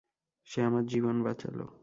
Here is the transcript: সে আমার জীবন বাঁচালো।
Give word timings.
সে 0.47 0.59
আমার 0.61 0.83
জীবন 0.85 1.15
বাঁচালো। 1.23 1.65